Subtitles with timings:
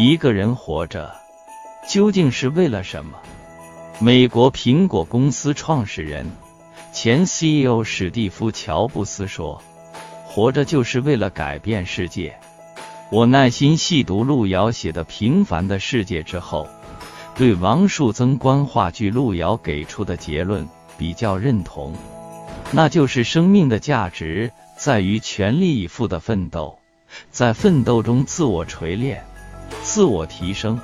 [0.00, 1.12] 一个人活着
[1.88, 3.18] 究竟是为了什么？
[3.98, 6.24] 美国苹果公司创始人、
[6.92, 9.60] 前 CEO 史蒂夫·乔布斯说
[10.24, 12.38] ：“活着就是为了改变世界。”
[13.10, 16.68] 我耐心细读路遥写的《平凡的世界》之后，
[17.34, 21.92] 对王树增观话剧路遥给出的结论比较认同，
[22.70, 26.78] 那就是生命的价值在于全力以赴的奋斗，
[27.32, 29.24] 在奋斗中自我锤炼。
[29.82, 30.78] 自我提升，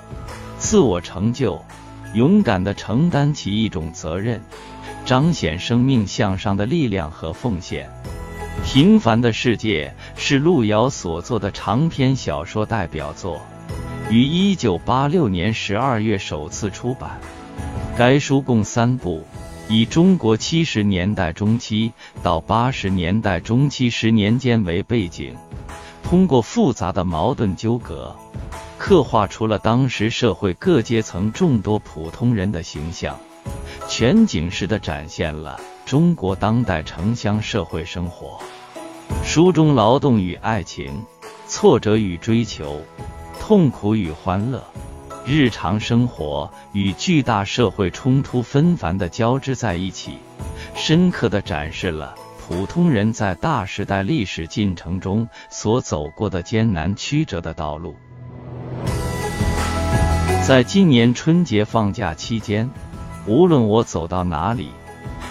[0.58, 1.62] 自我成就，
[2.14, 4.42] 勇敢的承担起一种责任，
[5.04, 7.90] 彰显生命向上的力量和奉献。
[8.64, 13.42] 平凡的世界是路遥所作的长篇小说代表作，
[14.08, 17.20] 于一九八六年十二月首次出版。
[17.96, 19.24] 该书共三部，
[19.68, 25.34] 以中国七十年代中期到八十年代中期十年间为背景，
[26.02, 28.16] 通过复杂的矛盾纠葛。
[28.86, 33.18] 刻画出了当时社会各阶层众多普通人的形象，
[33.88, 38.38] 全景式的展现了中国当代城乡社会生活。
[39.22, 41.02] 书中劳动与爱情、
[41.48, 42.82] 挫折与追求、
[43.40, 44.62] 痛苦与欢乐、
[45.24, 50.18] 日常生活与巨大社会冲突纷繁的交织在一起，
[50.74, 52.14] 深刻的展示了
[52.46, 57.96] 普通人在大时代历史进程中所走过的艰难曲折的道路。
[60.46, 62.70] 在今年春节放假期间，
[63.24, 64.68] 无论我走到哪里，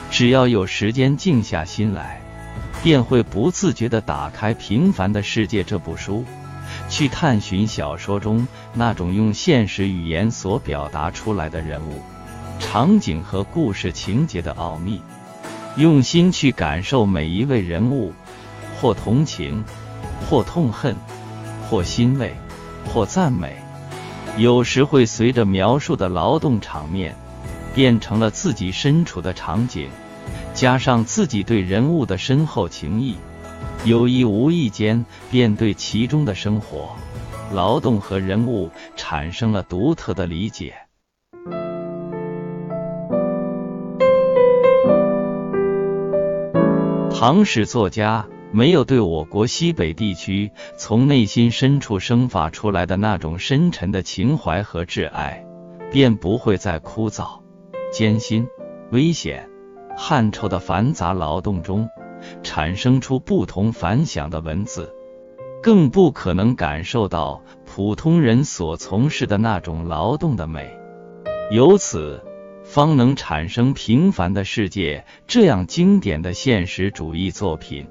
[0.09, 2.19] 只要有时间静下心来，
[2.81, 6.25] 便会不自觉地打开《平凡的世界》这部书，
[6.89, 12.01] 去探寻小说中那种用现实语言所表达出来的人物、
[12.59, 14.99] 场景和故事情节的奥秘，
[15.75, 18.11] 用心去感受每一位人物，
[18.81, 19.63] 或同情，
[20.27, 20.95] 或痛恨，
[21.69, 22.33] 或欣慰，
[22.91, 23.55] 或赞美。
[24.35, 27.15] 有时会随着描述的劳动场面，
[27.75, 29.89] 变成了自己身处的场景，
[30.55, 33.15] 加上自己对人物的深厚情谊，
[33.85, 36.95] 有意无意间便对其中的生活、
[37.53, 40.73] 劳动和人物产生了独特的理解。
[47.11, 48.25] 唐史作家。
[48.53, 55.43] 没有对我国西北地区从内心深处生发出来的那种深沉的情怀和挚爱，
[55.91, 57.41] 便不会在枯燥、
[57.91, 58.47] 艰辛、
[58.91, 59.49] 危险、
[59.97, 61.89] 汗臭的繁杂劳动中
[62.43, 64.93] 产生出不同凡响的文字，
[65.63, 70.77] 更不可能感受到普通人所从事的那种劳动的美。
[71.49, 72.23] 由此，
[72.63, 77.87] 方能产生《平凡的世界》这样经典的现实主义作品。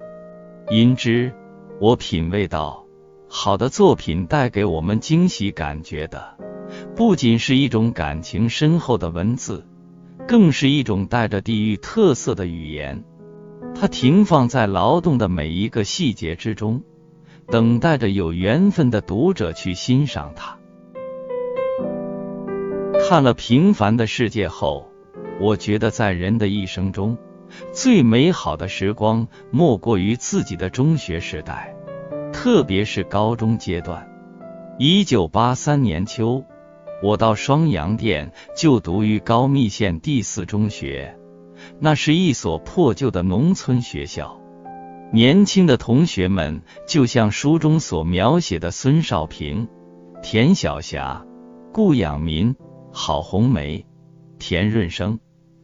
[0.71, 1.33] 因之，
[1.81, 2.87] 我品味到，
[3.29, 6.37] 好的作品带给我们惊喜感觉的，
[6.97, 9.67] 不仅是一种感情深厚的文字，
[10.27, 13.05] 更是一种带着地域特色的语言。
[13.75, 16.83] 它停放在劳动的每一个细节之中，
[17.49, 20.57] 等待着有缘分的读者去欣赏它。
[23.09, 24.89] 看了《平凡的世界》后，
[25.41, 27.19] 我觉得在人的一生中，
[27.73, 31.75] 最美好的时光莫过于自己的中学时代，
[32.33, 34.09] 特别是高中阶段。
[34.79, 36.45] 一九八三年秋，
[37.03, 41.17] 我到双阳店就读于高密县第四中学，
[41.79, 44.39] 那是一所破旧的农村学校。
[45.13, 49.69] 年轻的同学们就像书中所描写的孙少平、
[50.23, 51.25] 田晓霞、
[51.73, 52.57] 顾养民、
[52.93, 53.87] 郝红梅、
[54.39, 55.21] 田润生、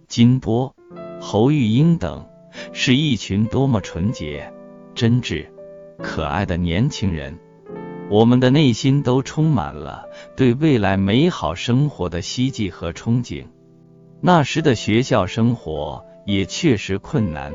[0.06, 0.74] 金波。
[1.20, 2.26] 侯玉英等
[2.72, 4.52] 是一群多么纯洁、
[4.94, 5.46] 真挚、
[5.98, 7.38] 可爱的年轻人，
[8.08, 10.04] 我们的内心都充满了
[10.36, 13.46] 对未来美好生活的希冀和憧憬。
[14.20, 17.52] 那时的学校生活也确实困难，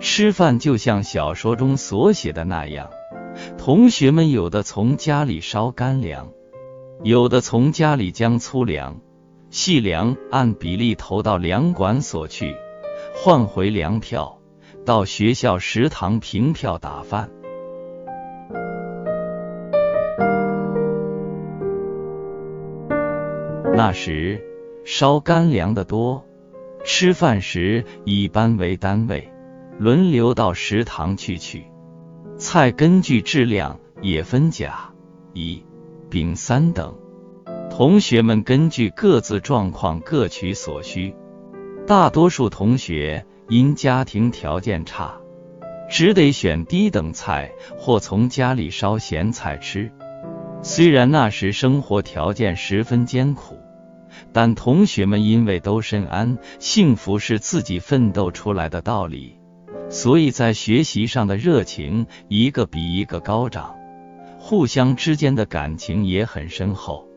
[0.00, 2.90] 吃饭就像小说中所写的那样，
[3.58, 6.28] 同学们有的从家里烧干粮，
[7.02, 9.00] 有的从家里将粗粮、
[9.50, 12.56] 细粮按比例投到粮管所去。
[13.20, 14.38] 换回粮票，
[14.86, 17.28] 到学校食堂凭票打饭。
[23.74, 24.40] 那时
[24.84, 26.24] 烧干粮的多，
[26.84, 29.28] 吃饭时以班为单位，
[29.80, 31.64] 轮流到食堂去取
[32.36, 34.92] 菜，根据质量也分甲、
[35.32, 35.64] 乙、
[36.08, 36.94] 丙三等。
[37.68, 41.16] 同学们根据各自状况各取所需。
[41.88, 45.18] 大多数同学因家庭条件差，
[45.88, 49.90] 只得选低等菜或从家里烧咸菜吃。
[50.60, 53.56] 虽然那时生活条件十分艰苦，
[54.34, 59.38] 但同学们因为都深谙幸福是自己奋斗出来的道理，
[59.88, 63.74] 所以在学习上的热情一个比一个高涨，
[64.38, 67.07] 互相之间的感情也很深厚，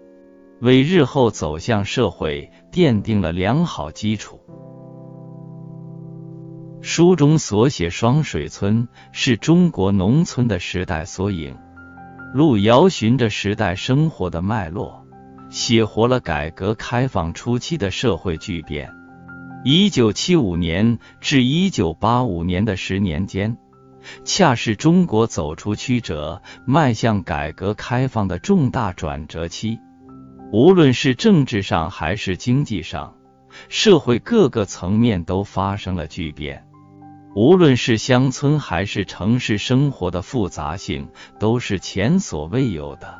[0.62, 4.40] 为日后走向社会奠定了良好基础。
[6.82, 11.58] 书中所写双水村是中国农村的时代缩影。
[12.34, 15.06] 路遥循着时代生活的脉络，
[15.50, 18.90] 写活了改革开放初期的社会巨变。
[19.66, 23.58] 一九七五年至一九八五年的十年间，
[24.24, 29.80] 恰是中国走出曲折、迈向改革开放的重大转折期。
[30.52, 33.16] 无论是政治上还是经济上，
[33.70, 36.66] 社会各个层面都发生了巨变。
[37.34, 41.08] 无论是乡村还是城市生活的复杂性，
[41.40, 43.18] 都是前所未有的。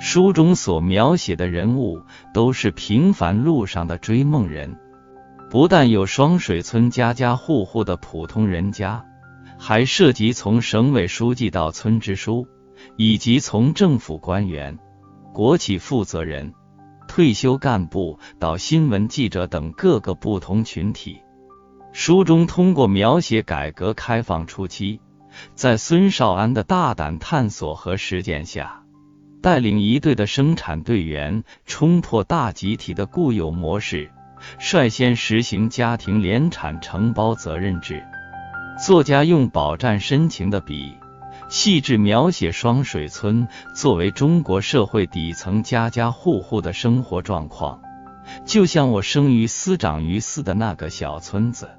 [0.00, 2.02] 书中所描写的人物
[2.34, 4.76] 都是平凡路上的追梦人，
[5.48, 9.04] 不但有双水村家家户户的普通人家，
[9.56, 12.48] 还涉及从省委书记到村支书，
[12.96, 14.76] 以及从政府官员、
[15.38, 16.52] 国企负责人、
[17.06, 21.22] 退休干部到新闻记者等各个不同群体。
[21.92, 25.00] 书中通过描写改革开放初期，
[25.54, 28.82] 在孙少安的大胆探索和实践下，
[29.40, 34.10] 带领一队的生产队员冲破大集体的固有模式，
[34.58, 38.02] 率先实行家庭联产承包责任制。
[38.84, 40.96] 作家用饱蘸深情的笔，
[41.48, 47.80] 细致描写双水村作为中国社会底层家家户户的生活状况，
[48.44, 51.70] 就像我生于斯长于斯的那个小村子。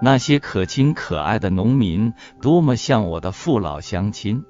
[0.00, 4.44] 那些可亲可爱的农民，多么像我的父老乡亲，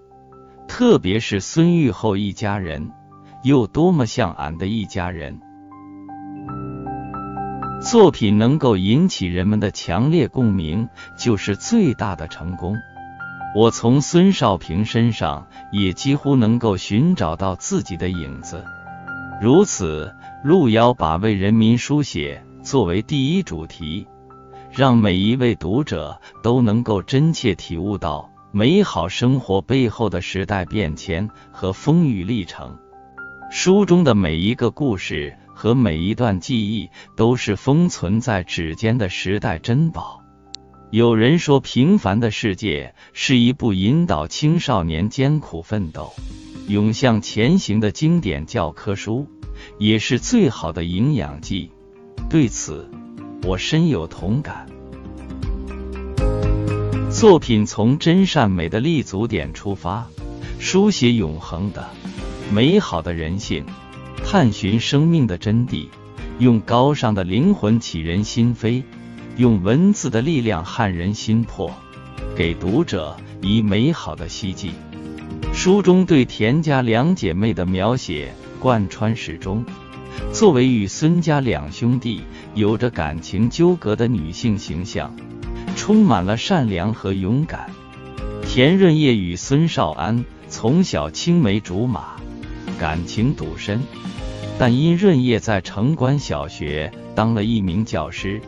[0.67, 2.91] 特别是孙玉厚一家人，
[3.43, 5.41] 又多么像俺的一家人。
[7.83, 10.89] 作品能够引起人们的强烈共鸣，
[11.19, 12.77] 就是最大的成功。
[13.55, 18.65] 我从孙少平身上也几乎能够寻找到自己的影子。
[19.43, 24.07] 如此，路遥把为人民书写作为第一主题。
[24.71, 32.79] 让每一位读者都能够真切体悟到美好生活背后的时代变迁和风雨历程。
[33.51, 40.22] 书中的每一个故事和每一段记忆，都是封存在指尖的时代珍宝。
[40.93, 46.13] 有人说，《平凡的世界》是一部引导青少年艰苦奋斗、
[46.69, 49.27] 勇向前行的经典教科书，
[49.79, 51.71] 也是最好的营养剂。
[52.29, 52.91] 对此，
[53.45, 54.67] 我深有同感。
[57.11, 60.07] 作品从真善美的立足点出发，
[60.59, 61.89] 书写永恒的、
[62.53, 63.65] 美好的人性，
[64.23, 65.89] 探寻生命的真谛，
[66.39, 68.83] 用高尚的灵魂启人心扉，
[69.37, 71.73] 用文字的力量撼人心魄，
[72.37, 74.73] 给读者以美好的希冀。
[75.55, 79.65] 书中对田家两姐妹的描写贯穿始终。
[80.33, 82.21] 作为与孙家两兄弟
[82.55, 85.15] 有着感情纠葛的女性形象，
[85.77, 87.71] 充满了善良和勇敢。
[88.47, 92.17] 田润叶与孙少安从小青梅竹马，
[92.79, 93.81] 感情笃深，
[94.59, 98.43] 但因润叶在城关小学当了一名教师，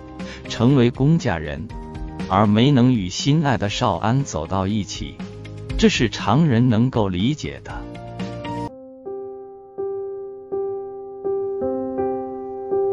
[0.48, 1.66] 成为公家人，
[2.28, 5.14] 而没能与心爱的少安走到一起，
[5.78, 7.82] 这是常人能够理解的。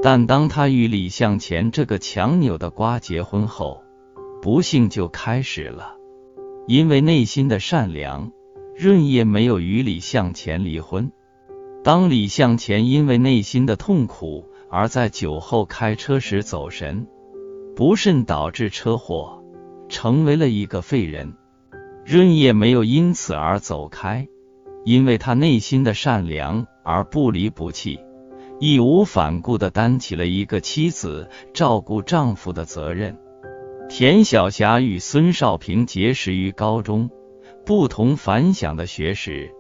[0.03, 3.83] 但当他与李向前这个强扭的瓜结婚后，
[4.41, 5.95] 不幸就开始了。
[6.67, 8.31] 因为内心的善良，
[8.75, 11.11] 润叶没有与李向前离婚。
[11.83, 17.07] 当李向前因为内心的痛苦而在酒后开车时走神，
[17.75, 19.43] 不慎导致车祸，
[19.89, 21.33] 成为了一个废人，
[22.05, 24.27] 润叶没有因此而走开，
[24.83, 27.99] 因为他内心的善良而不离不弃。
[28.59, 33.17] 义无反顾地担起了一个妻子照顾丈夫的责任。
[33.89, 37.09] 田晓霞与孙少平结识于高中，
[37.65, 39.51] 不同凡响的学识、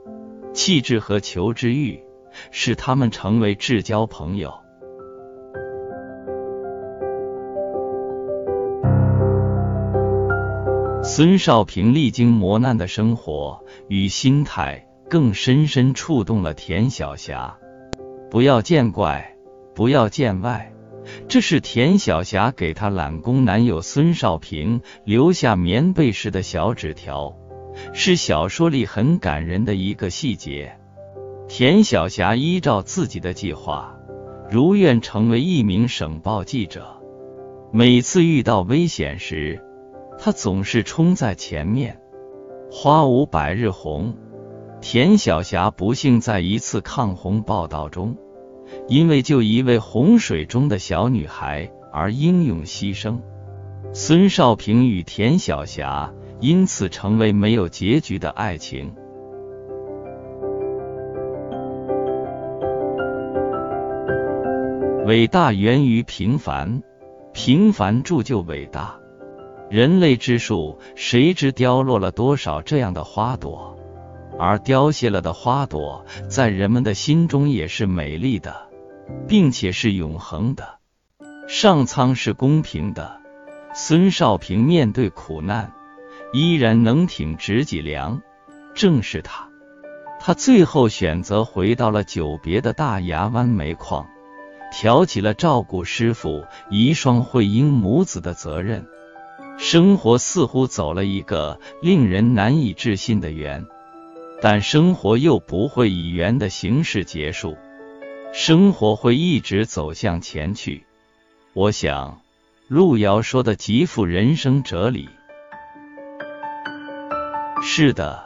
[0.53, 2.03] 气质和求知欲，
[2.51, 4.53] 使他们成为至交朋友。
[11.13, 17.57] 孙少平历经磨难的生活与心态，更深深触动了田晓霞。
[18.29, 19.35] 不要见怪，
[19.75, 20.71] 不要见外。
[21.27, 27.35] 这是田晓霞给她懒工男友孙少平留下棉被时的小纸条，
[27.91, 30.77] 是小说里很感人的一个细节。
[31.49, 33.93] 田晓霞依照自己的计划，
[34.49, 37.01] 如愿成为一名省报记者。
[37.73, 39.61] 每次遇到危险时，
[40.23, 41.99] 他总是冲在前面。
[42.69, 44.13] 花无百日红，
[44.79, 48.15] 田晓霞不幸在一次抗洪报道中，
[48.87, 53.19] 因为救一位洪水中的小女孩而英勇牺牲。
[53.93, 58.93] 孙少平与田晓霞因此成为没有结局的爱情。
[65.07, 66.83] 伟大源于平凡，
[67.33, 69.00] 平凡铸就伟大。
[69.71, 73.79] 人类之树，谁知凋落了多少这样的花朵？
[74.37, 78.67] 而凋谢了的花朵，在人们的心中也是美丽的，
[79.29, 80.79] 并且是永恒的。
[81.47, 83.21] 上苍是公平的。
[83.73, 85.71] 孙少平面对苦难，
[86.33, 88.21] 依然能挺直脊梁。
[88.75, 89.47] 正是他，
[90.19, 94.05] 他最后选择回到了久别的大牙湾煤矿。
[94.73, 98.85] 挑起了照顾师傅遗孀慧英母子的责任，
[99.57, 103.65] 生活似乎走了一个令人难以置信的圆，
[104.41, 107.55] 但生活又不会以圆的形式结束，
[108.33, 110.85] 生活会一直走向前去。
[111.53, 112.21] 我想，
[112.67, 115.07] 路遥说的极富人生哲理。
[117.61, 118.23] 是的，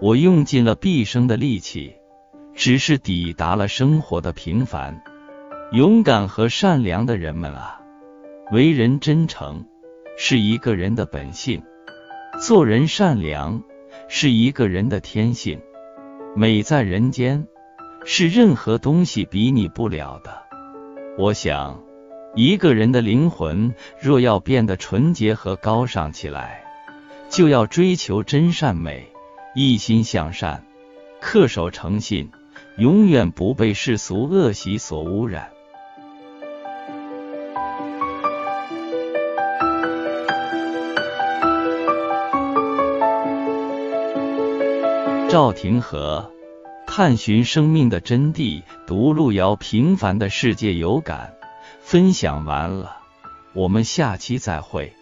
[0.00, 1.94] 我用尽了毕生的力气，
[2.54, 5.02] 只是抵达了生活的平凡。
[5.72, 7.80] 勇敢和善良的人们啊，
[8.52, 9.66] 为人真诚
[10.16, 11.62] 是一个人的本性，
[12.40, 13.62] 做人善良
[14.08, 15.60] 是一个人的天性。
[16.36, 17.46] 美在人间，
[18.04, 20.42] 是任何东西比拟不了的。
[21.18, 21.82] 我想，
[22.34, 26.64] 一个人的灵魂若要变得纯洁和高尚起来，
[27.28, 29.12] 就要追求真善美，
[29.54, 30.64] 一心向善，
[31.20, 32.30] 恪守诚信，
[32.78, 35.50] 永远不被世俗恶习所污染。
[45.34, 46.30] 赵廷和
[46.86, 51.34] 探寻生命的真谛，读路遥平凡的世界有感。
[51.80, 52.98] 分享完了，
[53.52, 54.92] 我们下期再会。